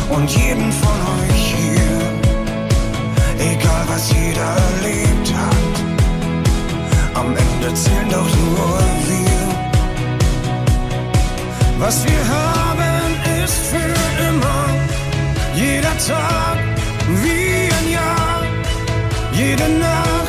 [0.09, 2.01] und jeden von euch hier,
[3.53, 5.75] egal was jeder erlebt hat.
[7.15, 8.79] Am Ende zählen doch nur
[9.09, 9.41] wir.
[11.79, 13.93] Was wir haben ist für
[14.29, 14.65] immer.
[15.55, 16.60] Jeder Tag.
[19.41, 20.20] Jede Nacht ein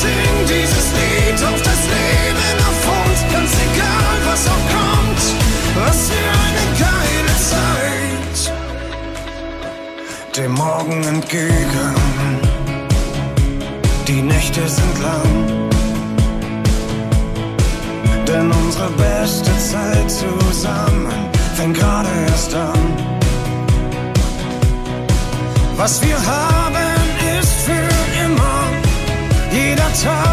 [0.00, 3.18] sing dieses Lied auf das Leben auf uns.
[3.34, 5.22] Ganz egal, was auch kommt.
[5.80, 8.36] Was für eine geile Zeit.
[10.36, 11.94] Dem Morgen entgegen.
[14.08, 15.32] Die Nächte sind lang.
[18.26, 21.12] Denn unsere beste Zeit zusammen
[21.56, 22.82] fängt gerade erst an.
[25.76, 26.89] Was wir haben
[29.92, 30.29] Jeder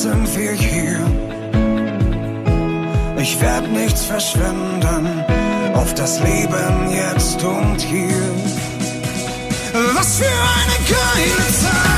[0.00, 0.98] sind wir hier.
[3.18, 5.24] Ich werd nichts verschwenden
[5.74, 8.22] auf das Leben jetzt und hier.
[9.94, 11.89] Was für eine geile Zeit!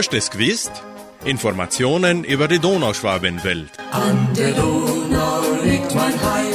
[0.00, 0.72] Hast du es gewusst?
[1.26, 3.72] Informationen über die Donauschwabenwelt.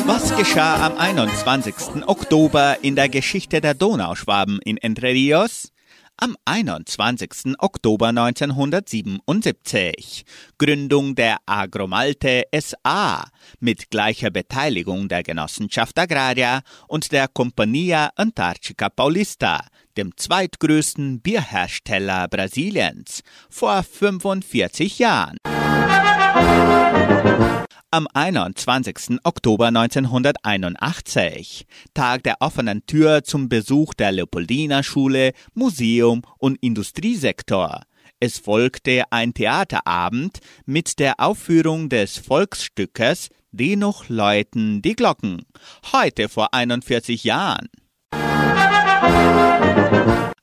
[0.08, 2.08] Was geschah am 21.
[2.08, 5.72] Oktober in der Geschichte der Donauschwaben in Entre Rios?
[6.18, 7.56] Am 21.
[7.60, 10.26] Oktober 1977.
[10.58, 13.26] Gründung der Agromalte SA
[13.60, 19.66] mit gleicher Beteiligung der Genossenschaft Agraria und der Compagnia Antarctica Paulista,
[19.98, 25.38] dem zweitgrößten Bierhersteller Brasiliens, vor 45 Jahren.
[27.92, 29.20] Am 21.
[29.24, 37.82] Oktober 1981, Tag der offenen Tür zum Besuch der Leopoldina Schule, Museum und Industriesektor.
[38.20, 45.46] Es folgte ein Theaterabend mit der Aufführung des Volksstückes Dennoch läuten die Glocken,
[45.94, 47.70] heute vor 41 Jahren.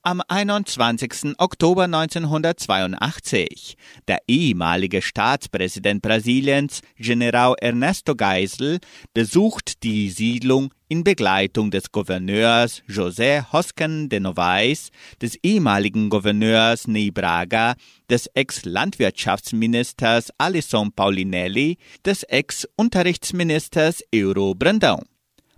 [0.05, 1.35] Am 21.
[1.39, 3.77] Oktober 1982.
[4.09, 8.81] Der ehemalige Staatspräsident Brasiliens, General Ernesto Geisel,
[9.15, 14.91] besucht die Siedlung in Begleitung des Gouverneurs José Hosken de Novaes,
[15.21, 17.77] des ehemaligen Gouverneurs Ney Braga,
[18.11, 25.01] des Ex-Landwirtschaftsministers Alisson Paulinelli, des Ex-Unterrichtsministers Euro Brandão.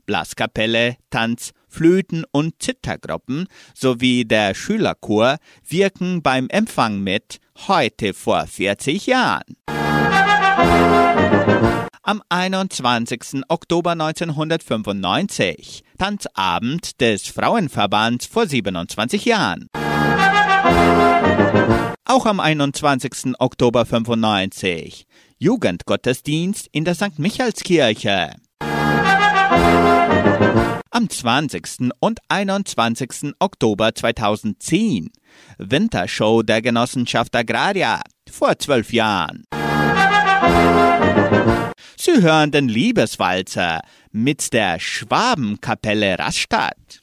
[0.04, 9.06] Blaskapelle, Tanz, Flöten und Zittergruppen sowie der Schülerchor wirken beim Empfang mit, heute vor 40
[9.06, 9.56] Jahren.
[12.04, 13.42] Am 21.
[13.48, 19.68] Oktober 1995, Tanzabend des Frauenverbands vor 27 Jahren.
[22.04, 23.32] Auch am 21.
[23.40, 25.06] Oktober 95,
[25.38, 27.18] Jugendgottesdienst in der St.
[27.18, 28.36] Michaelskirche.
[31.04, 31.90] Am 20.
[32.00, 33.34] und 21.
[33.38, 35.10] Oktober 2010
[35.58, 38.00] Wintershow der Genossenschaft Agraria
[38.30, 39.44] vor zwölf Jahren.
[41.98, 43.82] Sie hören den Liebeswalzer
[44.12, 47.02] mit der Schwabenkapelle Rastatt.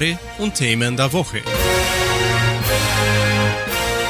[0.00, 1.42] Kommentare und Themen der Woche.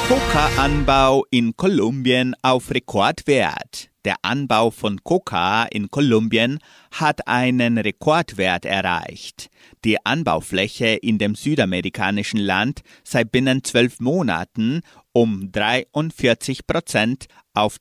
[0.09, 3.91] Coca-Anbau in Kolumbien auf Rekordwert.
[4.05, 6.61] Der Anbau von Coca in Kolumbien
[6.93, 9.51] hat einen Rekordwert erreicht.
[9.85, 14.83] Die Anbaufläche in dem südamerikanischen Land sei binnen zwölf Monaten
[15.13, 17.79] um 43 Prozent auf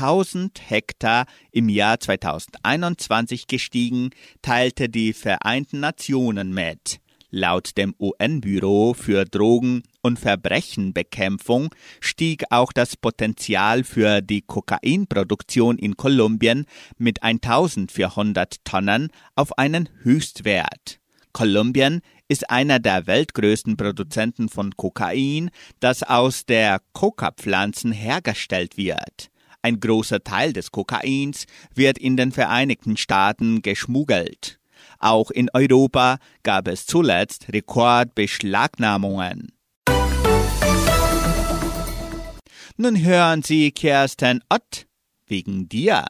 [0.00, 7.00] 204.000 Hektar im Jahr 2021 gestiegen, teilte die Vereinten Nationen mit.
[7.32, 15.96] Laut dem UN-Büro für Drogen- und Verbrechenbekämpfung stieg auch das Potenzial für die Kokainproduktion in
[15.96, 16.64] Kolumbien
[16.98, 20.98] mit 1400 Tonnen auf einen Höchstwert.
[21.32, 29.29] Kolumbien ist einer der weltgrößten Produzenten von Kokain, das aus der Coca-Pflanzen hergestellt wird.
[29.62, 34.58] Ein großer Teil des Kokains wird in den Vereinigten Staaten geschmuggelt.
[34.98, 39.52] Auch in Europa gab es zuletzt Rekordbeschlagnahmungen.
[42.76, 44.86] Nun hören Sie Kirsten Ott
[45.26, 46.06] wegen dir.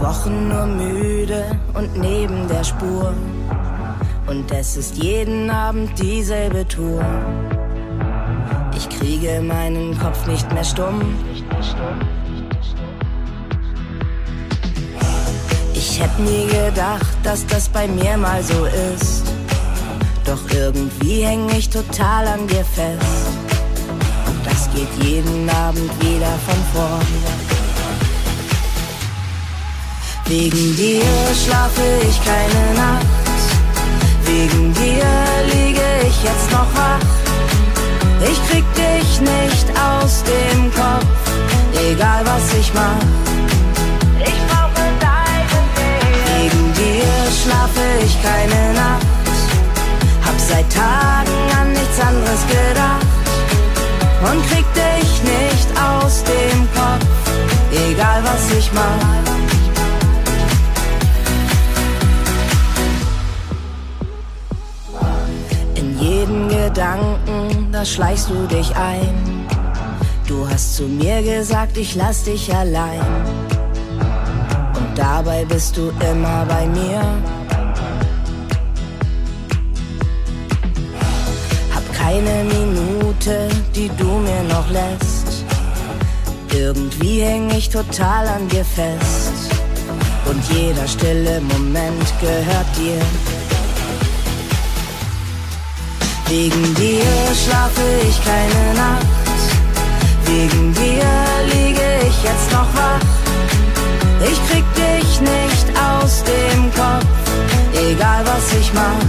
[0.00, 1.44] Wochen nur müde
[1.74, 3.12] und neben der Spur.
[4.26, 7.04] Und es ist jeden Abend dieselbe Tour.
[8.74, 11.02] Ich kriege meinen Kopf nicht mehr stumm.
[15.74, 19.24] Ich hätte nie gedacht, dass das bei mir mal so ist.
[20.24, 23.04] Doch irgendwie häng ich total an dir fest.
[24.26, 27.49] Und das geht jeden Abend wieder von vorn.
[30.30, 31.02] Wegen dir
[31.44, 33.06] schlafe ich keine Nacht.
[34.24, 35.04] Wegen dir
[35.52, 37.04] liege ich jetzt noch wach.
[38.22, 41.04] Ich krieg dich nicht aus dem Kopf,
[41.74, 43.02] egal was ich mach.
[44.20, 46.44] Ich brauche deine Nähe.
[46.44, 47.12] Wegen dir
[47.42, 49.06] schlafe ich keine Nacht.
[50.24, 53.06] Hab seit Tagen an nichts anderes gedacht.
[54.30, 57.04] Und krieg dich nicht aus dem Kopf,
[57.72, 59.29] egal was ich mach.
[66.00, 69.46] Jeden Gedanken, da schleichst du dich ein.
[70.26, 73.00] Du hast zu mir gesagt, ich lass dich allein.
[74.74, 77.00] Und dabei bist du immer bei mir.
[81.74, 85.44] Hab keine Minute, die du mir noch lässt.
[86.52, 89.32] Irgendwie häng ich total an dir fest.
[90.26, 93.29] Und jeder stille Moment gehört dir.
[96.30, 97.02] Wegen dir
[97.34, 99.06] schlafe ich keine Nacht.
[100.26, 101.04] Wegen dir
[101.52, 103.00] liege ich jetzt noch wach.
[104.22, 107.04] Ich krieg dich nicht aus dem Kopf,
[107.74, 109.02] egal was ich mach.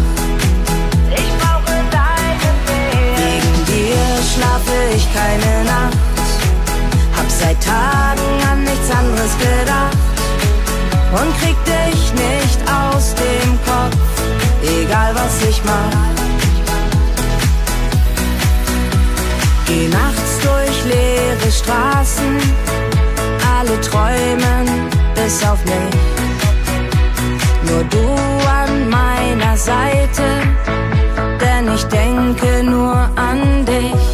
[1.15, 3.15] Ich brauche deine Nähe.
[3.21, 4.03] Wegen dir
[4.33, 5.97] schlafe ich keine Nacht.
[7.15, 9.97] Hab seit Tagen an nichts anderes gedacht.
[11.13, 13.95] Und krieg dich nicht aus dem Kopf,
[14.63, 16.30] egal was ich mach.
[21.41, 22.37] Leere Straßen,
[23.57, 25.99] alle träumen bis auf mich.
[27.69, 28.15] Nur du
[28.47, 30.23] an meiner Seite,
[31.39, 34.10] denn ich denke nur an dich.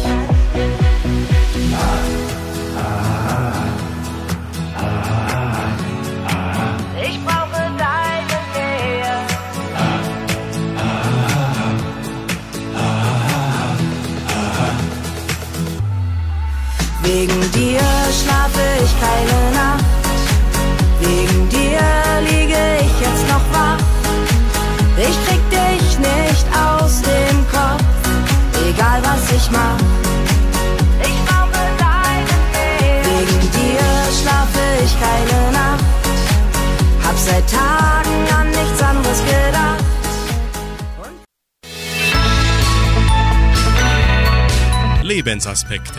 [45.18, 45.98] Lebensaspekte.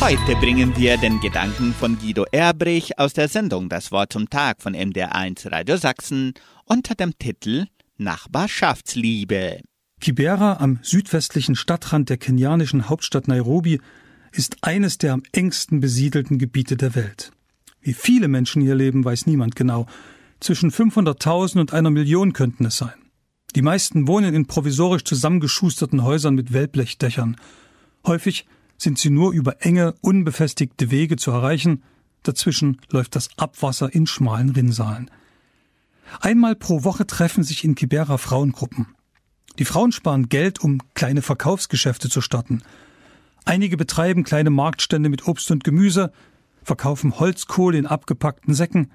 [0.00, 4.62] Heute bringen wir den Gedanken von Guido Erbrich aus der Sendung Das Wort zum Tag
[4.62, 6.32] von MDR1 Radio Sachsen
[6.64, 7.66] unter dem Titel
[7.98, 9.60] Nachbarschaftsliebe.
[10.00, 13.82] Kibera am südwestlichen Stadtrand der kenianischen Hauptstadt Nairobi
[14.32, 17.32] ist eines der am engsten besiedelten Gebiete der Welt.
[17.82, 19.84] Wie viele Menschen hier leben, weiß niemand genau.
[20.40, 22.97] Zwischen 500.000 und einer Million könnten es sein.
[23.56, 27.36] Die meisten wohnen in provisorisch zusammengeschusterten Häusern mit Wellblechdächern.
[28.06, 28.46] Häufig
[28.76, 31.82] sind sie nur über enge, unbefestigte Wege zu erreichen,
[32.22, 35.10] dazwischen läuft das Abwasser in schmalen Rinnsalen.
[36.20, 38.86] Einmal pro Woche treffen sich in Kibera Frauengruppen.
[39.58, 42.62] Die Frauen sparen Geld, um kleine Verkaufsgeschäfte zu starten.
[43.44, 46.12] Einige betreiben kleine Marktstände mit Obst und Gemüse,
[46.62, 48.92] verkaufen Holzkohle in abgepackten Säcken,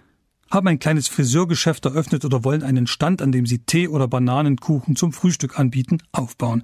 [0.53, 4.95] haben ein kleines Friseurgeschäft eröffnet oder wollen einen Stand, an dem sie Tee oder Bananenkuchen
[4.95, 6.63] zum Frühstück anbieten, aufbauen.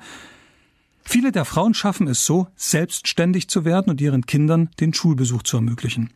[1.04, 5.58] Viele der Frauen schaffen es so, selbstständig zu werden und ihren Kindern den Schulbesuch zu
[5.58, 6.12] ermöglichen.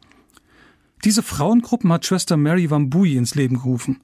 [1.03, 4.01] Diese Frauengruppen hat Schwester Mary Wambui ins Leben gerufen.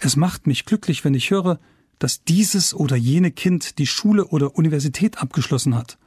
[0.00, 1.60] Es macht mich glücklich, wenn ich höre,
[1.98, 5.98] dass dieses oder jene Kind die Schule oder Universität abgeschlossen hat.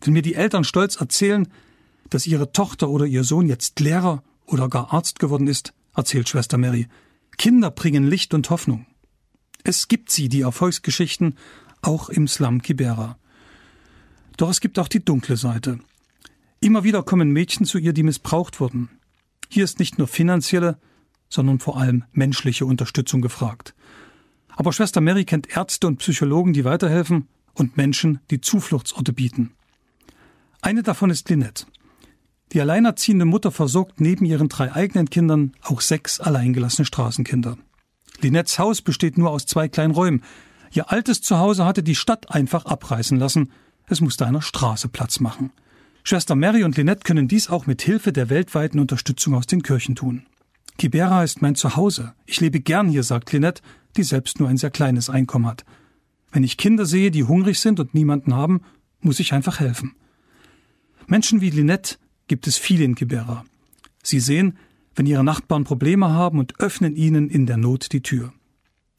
[0.00, 1.48] Wenn mir die Eltern stolz erzählen,
[2.08, 6.58] dass ihre Tochter oder ihr Sohn jetzt Lehrer oder gar Arzt geworden ist, erzählt Schwester
[6.58, 6.86] Mary.
[7.38, 8.86] Kinder bringen Licht und Hoffnung.
[9.64, 11.36] Es gibt sie, die Erfolgsgeschichten,
[11.82, 13.18] auch im Slum Kibera.
[14.36, 15.80] Doch es gibt auch die dunkle Seite.
[16.60, 18.88] Immer wieder kommen Mädchen zu ihr, die missbraucht wurden.
[19.48, 20.78] Hier ist nicht nur finanzielle,
[21.28, 23.74] sondern vor allem menschliche Unterstützung gefragt.
[24.48, 29.52] Aber Schwester Mary kennt Ärzte und Psychologen, die weiterhelfen und Menschen, die Zufluchtsorte bieten.
[30.62, 31.66] Eine davon ist Lynette.
[32.52, 37.58] Die alleinerziehende Mutter versorgt neben ihren drei eigenen Kindern auch sechs alleingelassene Straßenkinder.
[38.20, 40.22] Linettes Haus besteht nur aus zwei kleinen Räumen.
[40.72, 43.50] Ihr altes Zuhause hatte die Stadt einfach abreißen lassen.
[43.88, 45.50] Es musste einer Straße Platz machen.
[46.02, 49.96] Schwester Mary und Lynette können dies auch mit Hilfe der weltweiten Unterstützung aus den Kirchen
[49.96, 50.26] tun.
[50.78, 52.14] Kibera ist mein Zuhause.
[52.26, 53.62] Ich lebe gern hier, sagt Lynette,
[53.96, 55.64] die selbst nur ein sehr kleines Einkommen hat.
[56.30, 58.60] Wenn ich Kinder sehe, die hungrig sind und niemanden haben,
[59.00, 59.96] muss ich einfach helfen.
[61.06, 63.44] Menschen wie Lynette gibt es viele in Kibera.
[64.02, 64.58] Sie sehen,
[64.94, 68.32] wenn ihre Nachbarn Probleme haben und öffnen ihnen in der Not die Tür.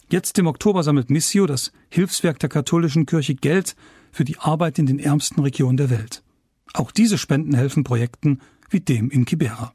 [0.09, 3.75] Jetzt im Oktober sammelt Missio, das Hilfswerk der katholischen Kirche, Geld
[4.11, 6.23] für die Arbeit in den ärmsten Regionen der Welt.
[6.73, 9.73] Auch diese Spenden helfen Projekten wie dem in Kibera.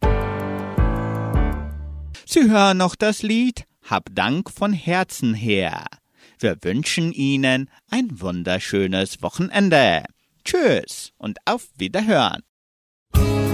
[2.25, 5.87] Sie hören noch das Lied Hab Dank von Herzen her.
[6.39, 10.05] Wir wünschen Ihnen ein wunderschönes Wochenende.
[10.45, 12.43] Tschüss und auf Wiederhören.
[13.15, 13.52] Thank you.